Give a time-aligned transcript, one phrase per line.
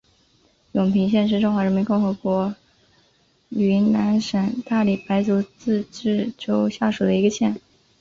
[0.71, 2.55] 永平县是中华人民共和国
[3.49, 7.61] 云南省大理白族自治州下属的一个县。